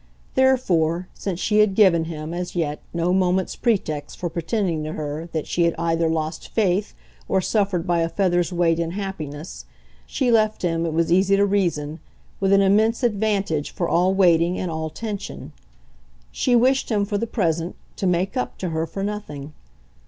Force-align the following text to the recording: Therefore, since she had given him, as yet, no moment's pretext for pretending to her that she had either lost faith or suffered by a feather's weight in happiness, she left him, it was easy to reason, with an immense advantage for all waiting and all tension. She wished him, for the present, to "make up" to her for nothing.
Therefore, 0.33 1.07
since 1.13 1.39
she 1.39 1.59
had 1.59 1.75
given 1.75 2.05
him, 2.05 2.33
as 2.33 2.55
yet, 2.55 2.79
no 2.91 3.13
moment's 3.13 3.55
pretext 3.55 4.17
for 4.17 4.29
pretending 4.31 4.83
to 4.83 4.93
her 4.93 5.29
that 5.31 5.45
she 5.45 5.65
had 5.65 5.75
either 5.77 6.09
lost 6.09 6.47
faith 6.47 6.95
or 7.29 7.39
suffered 7.39 7.85
by 7.85 7.99
a 7.99 8.09
feather's 8.09 8.51
weight 8.51 8.79
in 8.79 8.93
happiness, 8.93 9.65
she 10.07 10.31
left 10.31 10.63
him, 10.63 10.87
it 10.87 10.93
was 10.93 11.11
easy 11.11 11.35
to 11.37 11.45
reason, 11.45 11.99
with 12.39 12.51
an 12.51 12.61
immense 12.63 13.03
advantage 13.03 13.69
for 13.69 13.87
all 13.87 14.11
waiting 14.15 14.57
and 14.57 14.71
all 14.71 14.89
tension. 14.89 15.51
She 16.31 16.55
wished 16.55 16.89
him, 16.89 17.05
for 17.05 17.19
the 17.19 17.27
present, 17.27 17.75
to 17.97 18.07
"make 18.07 18.35
up" 18.35 18.57
to 18.57 18.69
her 18.69 18.87
for 18.87 19.03
nothing. 19.03 19.53